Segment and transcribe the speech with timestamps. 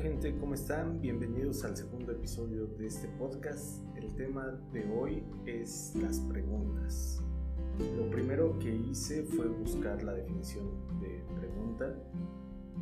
[0.00, 0.98] gente, ¿cómo están?
[1.02, 3.84] Bienvenidos al segundo episodio de este podcast.
[3.94, 7.22] El tema de hoy es las preguntas.
[7.98, 10.64] Lo primero que hice fue buscar la definición
[11.00, 11.94] de pregunta,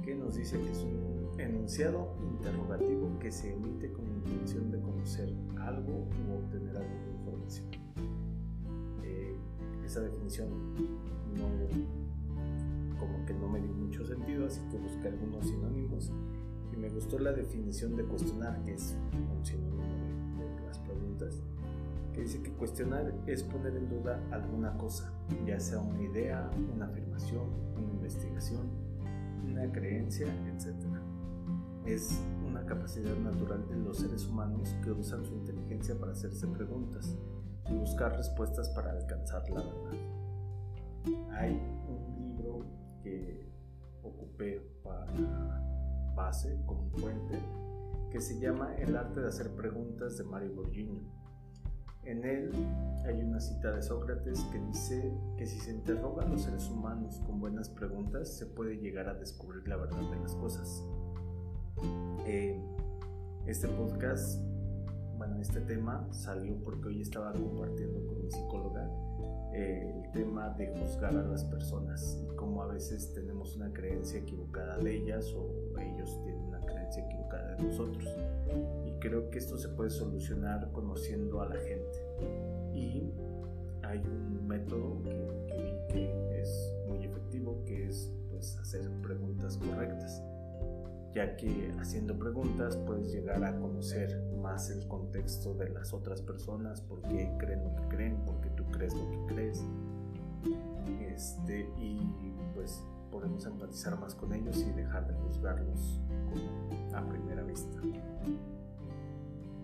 [0.05, 5.35] que nos dice que es un enunciado interrogativo que se emite con intención de conocer
[5.59, 7.67] algo u obtener alguna información.
[9.03, 9.35] Eh,
[9.85, 10.51] esa definición
[11.35, 11.49] no,
[12.97, 16.13] como que no me dio mucho sentido, así que busqué algunos sinónimos
[16.79, 21.43] me gustó la definición de cuestionar, que es un sinónimo de, las preguntas,
[22.13, 25.13] que dice que cuestionar es poner en duda alguna cosa,
[25.45, 28.69] ya sea una idea, una afirmación, una investigación,
[29.45, 30.75] una creencia, etc.
[31.85, 37.17] Es una capacidad natural de los seres humanos que usan su inteligencia para hacerse preguntas
[37.71, 41.33] y buscar respuestas para alcanzar la verdad.
[41.33, 42.67] Hay un libro
[43.03, 43.49] que
[44.03, 45.07] ocupé para
[46.19, 47.39] base, como fuente,
[48.11, 51.01] que se llama El arte de hacer preguntas de Mario Borgigno.
[52.03, 52.51] En él
[53.07, 57.21] hay una cita de Sócrates que dice que si se interroga a los seres humanos
[57.25, 60.85] con buenas preguntas, se puede llegar a descubrir la verdad de las cosas.
[62.27, 62.61] Eh,
[63.47, 64.41] este podcast,
[65.29, 68.91] bueno, este tema salió porque hoy estaba compartiendo con mi psicóloga
[69.53, 74.21] eh, el tema de juzgar a las personas y cómo a veces tenemos una creencia
[74.21, 78.09] equivocada de ellas o ellos tienen una creencia equivocada de nosotros.
[78.87, 81.99] Y creo que esto se puede solucionar conociendo a la gente.
[82.75, 83.13] Y
[83.83, 90.23] hay un método que, vi que es muy efectivo, que es pues, hacer preguntas correctas
[91.19, 96.81] ya que haciendo preguntas puedes llegar a conocer más el contexto de las otras personas,
[96.81, 99.65] por qué creen lo que creen, por qué tú crees lo que crees.
[101.01, 102.07] Este, y
[102.55, 106.01] pues podemos empatizar más con ellos y dejar de juzgarlos
[106.95, 107.81] a primera vista.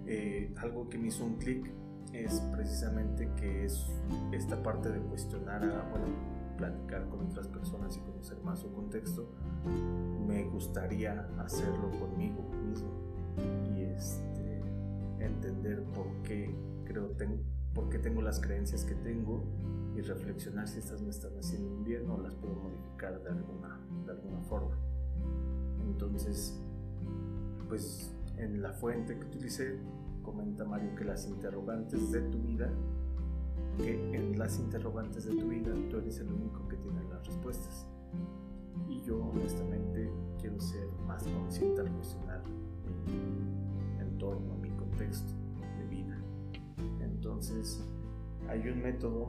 [0.07, 1.71] Eh, algo que me hizo un clic
[2.13, 3.87] es precisamente que es
[4.33, 6.07] esta parte de cuestionar a, bueno,
[6.57, 9.29] platicar con otras personas y conocer más su contexto,
[10.27, 12.91] me gustaría hacerlo conmigo mismo
[13.75, 14.63] y este,
[15.21, 16.55] entender por qué
[16.85, 17.11] creo
[17.75, 19.43] por qué tengo las creencias que tengo
[19.97, 23.81] y reflexionar si estas me están haciendo un bien o las puedo modificar de alguna,
[24.07, 24.77] de alguna forma.
[25.85, 26.61] Entonces,
[27.69, 29.79] pues en la fuente que utilicé,
[30.23, 32.71] comenta Mario que las interrogantes de tu vida
[33.79, 37.87] que en las interrogantes de tu vida tú eres el único que tiene las respuestas.
[38.89, 42.43] Y yo honestamente quiero ser más consciente al cuestionar
[43.07, 45.33] mi entorno, mi contexto
[45.79, 46.19] de vida.
[47.01, 47.85] Entonces,
[48.49, 49.29] hay un método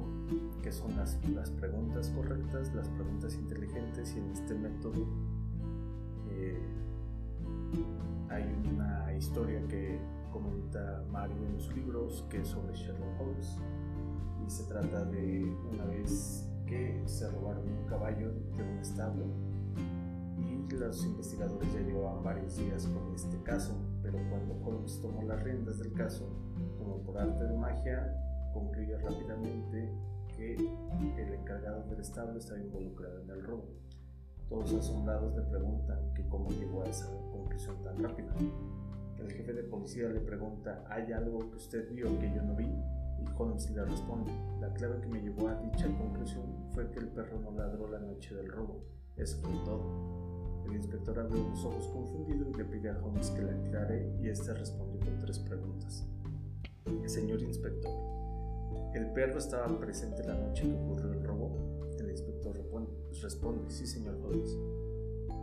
[0.62, 5.06] que son las, las preguntas correctas, las preguntas inteligentes y en este método
[6.30, 6.60] eh,
[8.30, 10.00] hay una historia que
[10.32, 13.58] comenta Mario en sus libros que es sobre Sherlock Holmes
[14.46, 19.26] y se trata de una vez que se robaron un caballo de un establo
[20.38, 25.42] y los investigadores ya llevaban varios días con este caso, pero cuando Holmes tomó las
[25.44, 26.28] riendas del caso,
[26.78, 28.14] como por arte de magia,
[28.54, 29.92] concluyó rápidamente
[30.36, 33.70] que el encargado del establo estaba involucrado en el robo.
[34.50, 38.34] Todos asombrados le preguntan que cómo llegó a esa conclusión tan rápida.
[39.18, 42.70] El jefe de policía le pregunta, ¿hay algo que usted vio que yo no vi?
[43.22, 47.08] Y Holmes le responde, la clave que me llevó a dicha conclusión fue que el
[47.10, 48.84] perro no ladró la noche del robo.
[49.18, 50.66] Eso fue todo.
[50.66, 54.30] El inspector abrió los ojos confundido y le pide a Holmes que le aclare y
[54.30, 56.06] éste respondió con tres preguntas.
[57.06, 57.92] Señor inspector,
[58.94, 61.52] ¿el perro estaba presente la noche que ocurrió el robo?
[62.00, 62.56] El inspector
[63.22, 64.58] responde, sí señor Holmes.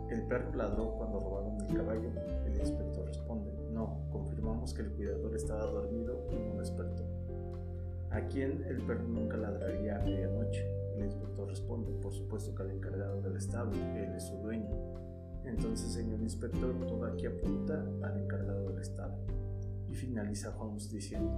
[0.09, 2.11] ¿El perro ladró cuando robaron el caballo?
[2.45, 7.03] El inspector responde, no, confirmamos que el cuidador estaba dormido y no despertó.
[8.13, 10.63] ¿A quién el perro nunca ladraría a medianoche?
[10.95, 14.69] El inspector responde, por supuesto que al encargado del establo, él es su dueño.
[15.45, 19.17] Entonces, señor inspector, todo aquí apunta al encargado del establo.
[19.89, 21.31] Y finaliza Holmes diciendo,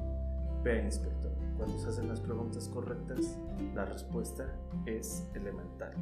[0.66, 3.38] vea inspector, cuando se hacen las preguntas correctas,
[3.74, 4.46] la respuesta
[4.86, 5.94] es elemental.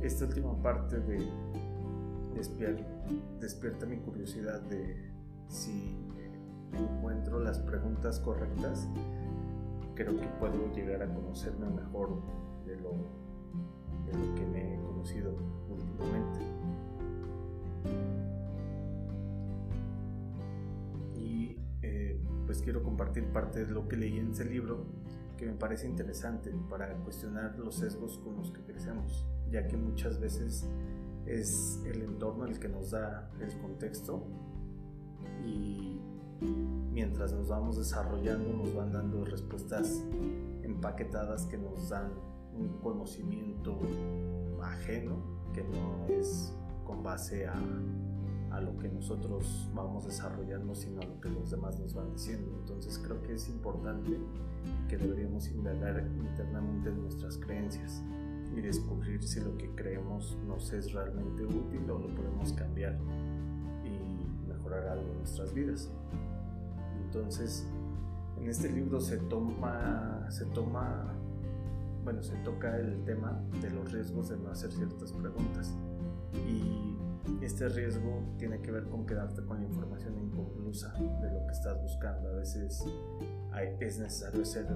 [0.00, 1.26] Esta última parte de
[2.36, 2.84] despierta,
[3.40, 5.10] despierta mi curiosidad de
[5.48, 6.05] si
[6.76, 8.88] encuentro las preguntas correctas,
[9.94, 12.20] creo que puedo llegar a conocerme mejor
[12.66, 12.92] de lo,
[14.34, 15.34] que me he conocido
[15.68, 16.40] últimamente.
[21.14, 24.84] Y eh, pues quiero compartir parte de lo que leí en ese libro
[25.36, 30.18] que me parece interesante para cuestionar los sesgos con los que crecemos, ya que muchas
[30.18, 30.66] veces
[31.26, 34.24] es el entorno el que nos da el contexto
[35.44, 35.85] y
[36.40, 40.02] mientras nos vamos desarrollando nos van dando respuestas
[40.62, 42.10] empaquetadas que nos dan
[42.54, 43.78] un conocimiento
[44.62, 45.16] ajeno
[45.52, 46.52] que no es
[46.84, 47.54] con base a,
[48.50, 52.56] a lo que nosotros vamos desarrollando, sino a lo que los demás nos van diciendo.
[52.60, 54.18] Entonces creo que es importante
[54.88, 58.02] que deberíamos indagar internamente en nuestras creencias
[58.56, 62.98] y descubrir si lo que creemos nos es realmente útil o lo podemos cambiar
[64.84, 65.90] algo en nuestras vidas.
[67.04, 67.66] Entonces,
[68.38, 71.14] en este libro se toma, se toma,
[72.04, 75.74] bueno, se toca el tema de los riesgos de no hacer ciertas preguntas.
[76.46, 76.96] Y
[77.42, 81.80] este riesgo tiene que ver con quedarte con la información inconclusa de lo que estás
[81.80, 82.28] buscando.
[82.28, 82.84] A veces
[83.80, 84.66] es necesario hacer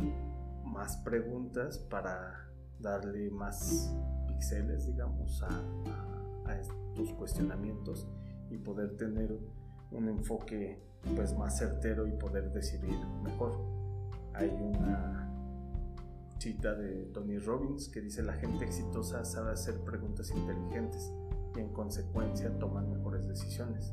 [0.65, 2.49] más preguntas para
[2.79, 3.95] darle más
[4.27, 8.09] píxeles, digamos, a, a, a tus cuestionamientos
[8.51, 9.39] y poder tener
[9.93, 10.79] un enfoque
[11.17, 13.53] pues más certero y poder decidir mejor.
[14.35, 15.31] Hay una
[16.39, 21.13] cita de Tony Robbins que dice la gente exitosa sabe hacer preguntas inteligentes
[21.55, 23.93] y en consecuencia toman mejores decisiones.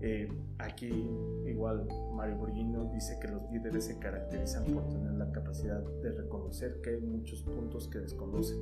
[0.00, 1.08] Eh, aquí
[1.46, 6.80] igual Mario Borghino dice que los líderes se caracterizan por tener la capacidad de reconocer
[6.82, 8.58] que hay muchos puntos que desconocen.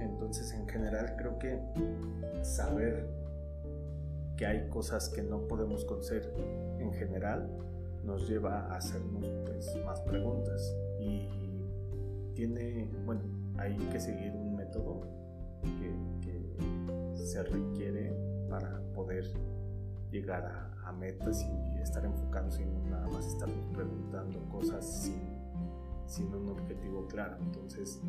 [0.00, 1.58] Entonces en general creo que
[2.42, 3.23] saber
[4.36, 6.32] que hay cosas que no podemos conocer
[6.78, 7.48] en general
[8.04, 11.28] nos lleva a hacernos pues, más preguntas y
[12.34, 13.22] tiene, bueno,
[13.56, 15.02] hay que seguir un método
[15.62, 16.14] que,
[17.24, 18.12] se requiere
[18.50, 19.24] para poder
[20.10, 25.20] llegar a, metas y estar enfocados y no nada más estarnos preguntando cosas sin,
[26.06, 27.36] sin un objetivo claro.
[27.40, 28.00] Entonces,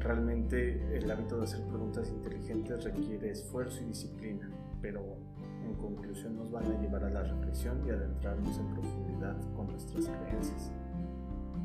[0.00, 5.16] realmente el hábito de hacer preguntas inteligentes requiere esfuerzo y disciplina pero
[5.64, 10.08] en conclusión nos van a llevar a la reflexión y adentrarnos en profundidad con nuestras
[10.08, 10.72] creencias.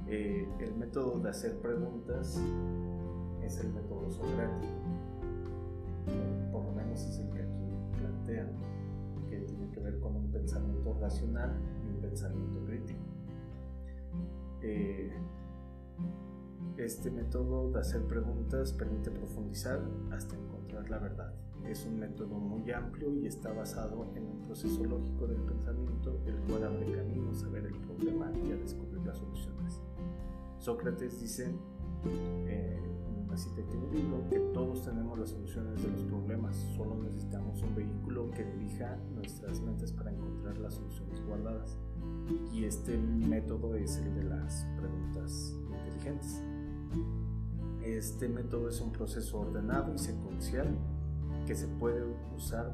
[0.07, 2.41] Eh, el método de hacer preguntas
[3.41, 4.73] es el método socrático,
[6.51, 8.49] por lo menos es el que aquí plantean,
[9.29, 11.51] que tiene que ver con un pensamiento racional
[11.83, 12.99] y un pensamiento crítico.
[14.61, 15.11] Eh,
[16.77, 19.81] este método de hacer preguntas permite profundizar
[20.11, 21.33] hasta encontrar la verdad.
[21.65, 26.35] Es un método muy amplio y está basado en un proceso lógico del pensamiento, el
[26.41, 29.79] cual abre caminos a ver el problema y a descubrir las soluciones.
[30.59, 31.53] Sócrates dice
[32.47, 36.55] eh, en una cita que tiene libro que todos tenemos las soluciones de los problemas,
[36.75, 41.77] solo necesitamos un vehículo que dirija nuestras mentes para encontrar las soluciones guardadas.
[42.51, 46.41] Y este método es el de las preguntas inteligentes.
[47.83, 50.67] Este método es un proceso ordenado y secuencial
[51.45, 52.01] que se puede
[52.35, 52.73] usar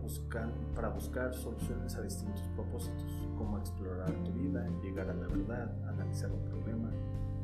[0.76, 6.32] para buscar soluciones a distintos propósitos, como explorar tu vida, llegar a la verdad, analizar
[6.32, 6.92] un problema,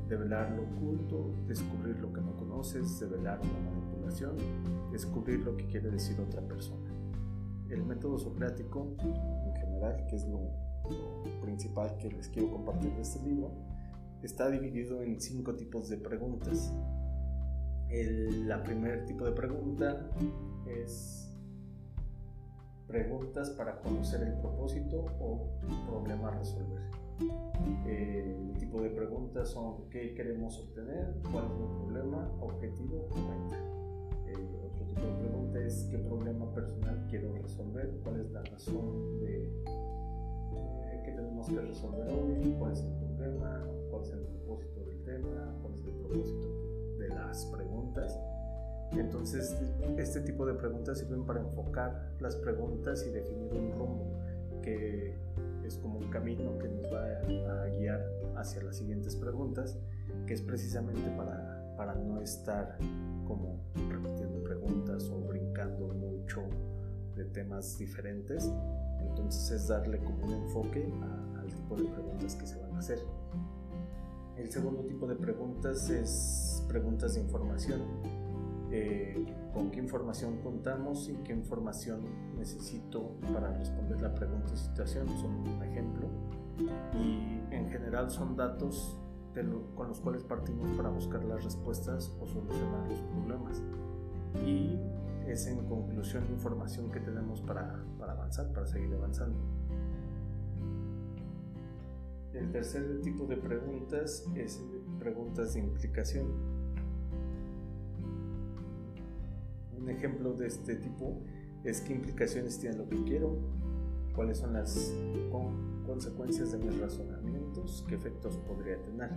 [0.07, 4.35] develar lo oculto, descubrir lo que no conoces, develar la manipulación,
[4.91, 6.91] descubrir lo que quiere decir otra persona.
[7.69, 10.39] El método socrático, en general, que es lo,
[11.41, 13.51] principal que les quiero compartir de este libro,
[14.25, 16.73] está dividido en cinco tipos de preguntas.
[17.89, 20.09] El la primer tipo de pregunta
[20.67, 21.31] es
[22.87, 25.47] preguntas para conocer el propósito o
[25.87, 26.81] problema a resolver.
[27.87, 33.57] el tipo de preguntas son qué queremos obtener, cuál es mi problema, objetivo o meta.
[34.65, 39.45] otro tipo de pregunta es qué problema personal quiero resolver, cuál es la razón de
[40.55, 43.65] eh, que tenemos que resolver hoy, cuál es el problema,
[43.95, 48.19] cuál es el propósito del tema, cuál es el propósito de las preguntas
[48.91, 49.55] entonces,
[49.97, 54.05] este tipo de preguntas sirven para enfocar las preguntas y definir un rumbo
[54.61, 55.15] que
[55.63, 59.77] es como un camino que nos va a, guiar hacia las siguientes preguntas,
[60.25, 62.77] que es precisamente para, para no estar
[63.27, 63.59] como
[63.89, 66.41] repitiendo preguntas o brincando mucho
[67.15, 68.51] de temas diferentes.
[68.99, 70.91] Entonces es darle como un enfoque
[71.37, 72.99] al tipo de preguntas que se van a hacer.
[74.37, 77.81] El segundo tipo de preguntas es preguntas de información
[78.71, 82.01] eh, con qué información contamos y qué información
[82.37, 86.07] necesito para responder la pregunta y situación, son un ejemplo.
[86.93, 88.99] Y en general son datos
[89.75, 93.61] con los cuales partimos para buscar las respuestas o solucionar los problemas.
[94.45, 94.77] Y
[95.25, 99.39] es en conclusión información que tenemos para, para avanzar, para seguir avanzando.
[102.35, 104.61] El tercer tipo de preguntas es
[104.99, 106.55] preguntas de implicación
[109.85, 111.21] un ejemplo de este tipo
[111.63, 113.37] es qué implicaciones tiene lo que quiero,
[114.15, 114.93] cuáles son las
[115.85, 119.11] consecuencias de mis razonamientos, qué efectos podría tener.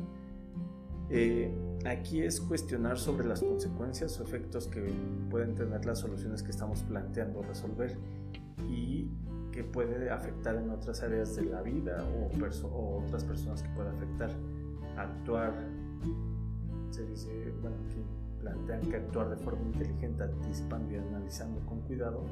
[1.11, 1.51] Eh,
[1.87, 4.93] aquí es cuestionar sobre las consecuencias o efectos que
[5.31, 7.97] pueden tener las soluciones que estamos planteando resolver
[8.69, 8.88] y
[9.59, 13.89] que puede afectar en otras áreas de la vida o, o otras personas que puede
[13.89, 14.31] afectar.
[14.97, 15.53] Actuar,
[16.91, 18.01] se dice, bueno, aquí
[18.39, 22.23] plantean que actuar de forma inteligente, anticipando y analizando con cuidado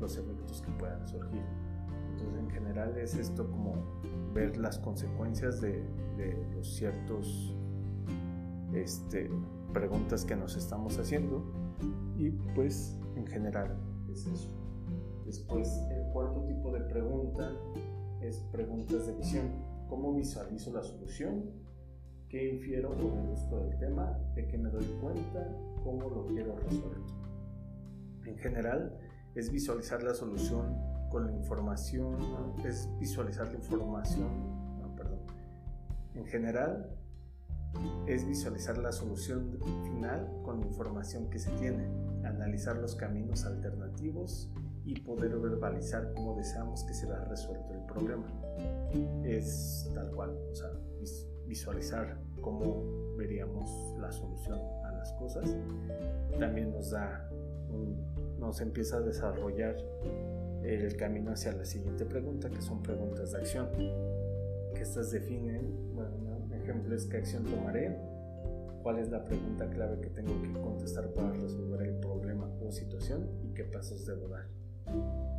[0.00, 1.42] los efectos que puedan surgir.
[2.12, 3.74] Entonces, en general es esto como
[4.32, 5.84] ver las consecuencias de,
[6.16, 7.54] de los ciertos
[8.72, 9.30] este,
[9.74, 11.44] preguntas que nos estamos haciendo
[12.16, 13.76] y pues en general
[14.10, 14.59] es eso.
[15.30, 17.52] Después, el cuarto tipo de pregunta
[18.20, 19.48] es preguntas de visión.
[19.88, 21.52] ¿Cómo visualizo la solución?
[22.28, 24.18] ¿Qué infiero o deduzco del tema?
[24.34, 25.56] ¿De qué me doy cuenta?
[25.84, 26.98] ¿Cómo lo quiero resolver?
[28.26, 28.98] En general,
[29.36, 30.76] es visualizar la solución
[31.10, 32.16] con la información,
[32.66, 35.20] es visualizar la información, no, perdón.
[36.16, 36.90] En general,
[38.08, 41.86] es visualizar la solución final con la información que se tiene,
[42.24, 44.50] analizar los caminos alternativos
[44.84, 48.26] y poder verbalizar cómo deseamos que se vea resuelto el problema.
[49.24, 50.70] Es tal cual, o sea,
[51.46, 55.56] visualizar cómo veríamos la solución a las cosas.
[56.38, 57.28] También nos da,
[58.38, 59.76] nos empieza a desarrollar
[60.62, 63.68] el camino hacia la siguiente pregunta, que son preguntas de acción,
[64.74, 66.20] que estas definen, bueno,
[66.52, 67.96] ejemplo es qué acción tomaré,
[68.82, 73.28] cuál es la pregunta clave que tengo que contestar para resolver el problema o situación
[73.42, 74.59] y qué pasos debo dar.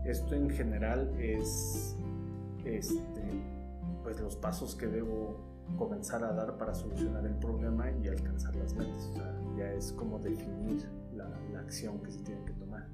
[0.06, 1.96] Esto en general es
[2.66, 3.22] este,
[4.04, 5.38] pues los pasos que debo
[5.78, 9.12] comenzar a dar para solucionar el problema y alcanzar las metas.
[9.58, 12.88] ya es como definir la, la acción que se tiene que tomar.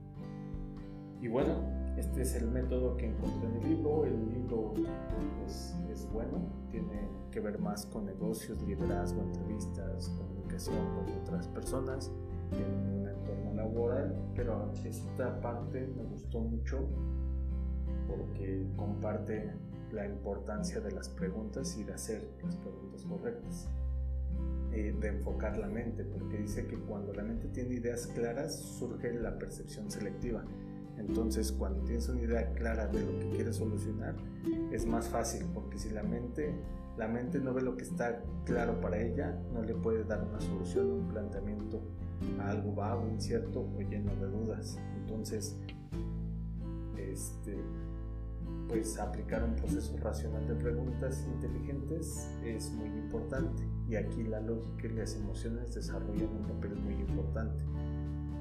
[1.21, 1.55] Y bueno,
[1.97, 4.05] este es el método que encontré en el libro.
[4.05, 4.73] El libro
[5.39, 6.37] pues, es bueno,
[6.69, 12.11] tiene que ver más con negocios, liderazgo, entrevistas, comunicación con otras personas
[12.51, 12.96] en
[13.67, 16.87] laboral, pero esta parte me gustó mucho
[18.07, 19.51] porque comparte
[19.91, 23.69] la importancia de las preguntas y de hacer las preguntas correctas,
[24.71, 29.13] eh, de enfocar la mente, porque dice que cuando la mente tiene ideas claras surge
[29.13, 30.43] la percepción selectiva.
[30.97, 34.15] Entonces, cuando tienes una idea clara de lo que quieres solucionar,
[34.71, 36.55] es más fácil, porque si la mente,
[36.97, 40.41] la mente no ve lo que está claro para ella, no le puede dar una
[40.41, 41.81] solución, un planteamiento
[42.39, 44.79] algo vago, incierto o lleno de dudas.
[44.95, 45.57] Entonces,
[46.97, 47.57] este,
[48.67, 54.87] pues aplicar un proceso racional de preguntas inteligentes es muy importante y aquí la lógica
[54.87, 57.63] y las emociones desarrollan un papel muy importante.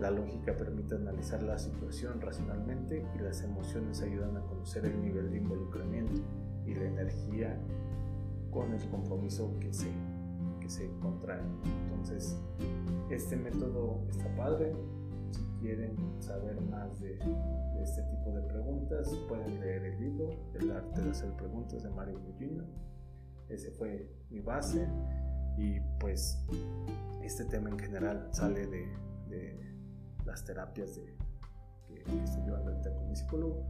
[0.00, 5.30] La lógica permite analizar la situación racionalmente y las emociones ayudan a conocer el nivel
[5.30, 6.20] de involucramiento
[6.66, 7.58] y la energía
[8.50, 9.88] con el compromiso que se,
[10.66, 11.40] que se contrae.
[11.84, 12.36] Entonces,
[13.08, 14.74] este método está padre.
[15.30, 17.18] Si quieren saber más de,
[17.82, 22.18] este tipo de preguntas, pueden leer el libro El arte de hacer preguntas de Mario
[22.18, 22.64] Bullino.
[23.48, 24.88] Ese fue mi base
[25.56, 26.44] y pues
[27.22, 29.66] este tema en general sale de
[30.24, 31.16] las terapias de,
[31.86, 33.64] que, estoy llevando ahorita con mi psicólogo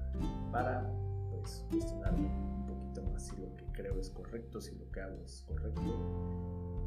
[0.50, 0.91] para
[1.31, 5.23] pues cuestionarme un poquito más si lo que creo es correcto, si lo que hago
[5.23, 5.83] es correcto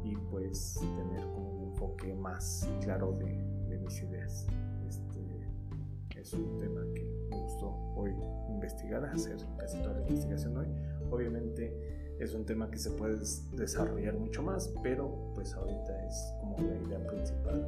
[0.04, 4.46] y pues tener como un enfoque más claro de, mis ideas.
[4.88, 8.14] Este es un tema que me gustó hoy
[8.48, 10.66] investigar, hacer casi toda la investigación hoy.
[11.10, 13.18] Obviamente es un tema que se puede
[13.56, 17.66] desarrollar mucho más, pero pues ahorita es como la idea principal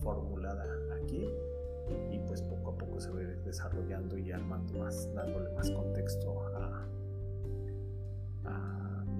[0.00, 0.64] formulada
[1.00, 1.28] aquí
[2.10, 6.86] y pues poco a poco se va desarrollando y armando más, dándole más contexto a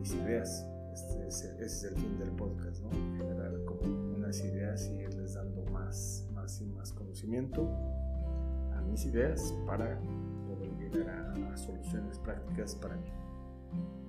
[0.00, 0.66] mis ideas.
[0.92, 2.82] Este es, ese es el fin del podcast.
[3.16, 3.82] Generar como
[4.16, 7.68] unas ideas y irles dando más, más y más conocimiento
[8.76, 9.98] a mis ideas para
[10.46, 13.10] poder llegar a, soluciones prácticas para mí.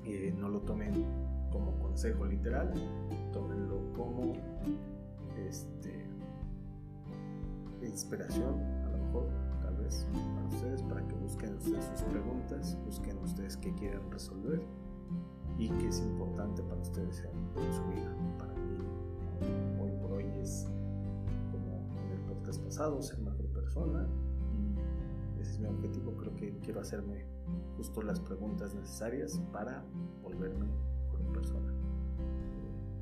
[0.06, 1.06] Eh, no lo tomen
[1.52, 2.74] como consejo literal,
[3.32, 4.34] tómenlo como
[5.48, 6.06] este,
[7.84, 9.28] inspiración, a lo mejor,
[9.62, 14.62] tal vez, para ustedes, para que busquen ustedes sus preguntas, busquen ustedes qué quieren resolver
[15.58, 18.16] y qué es importante para ustedes en, su vida.
[18.38, 18.78] Para mí,
[19.82, 20.68] hoy por hoy es,
[21.52, 24.08] como en el podcast pasado, ser mejor persona
[25.38, 26.14] y ese es mi objetivo.
[26.18, 27.26] Creo que quiero hacerme
[27.78, 29.84] justo las preguntas necesarias para
[30.22, 31.74] volverme mejor persona.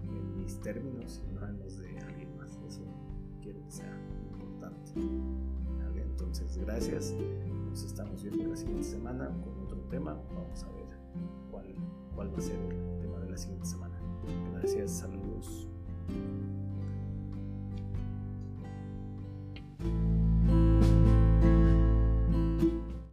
[0.04, 2.60] En mis términos y no en los de alguien más.
[2.68, 2.84] Eso
[3.42, 3.98] quiero que sea
[4.32, 4.92] importante.
[6.20, 7.16] Entonces, gracias.
[7.70, 10.20] Nos estamos viendo la siguiente semana con otro tema.
[10.36, 10.79] Vamos a ver
[11.52, 11.76] cuál,
[12.16, 14.00] cuál va a ser el tema de la siguiente semana.
[14.54, 15.68] Gracias, saludos.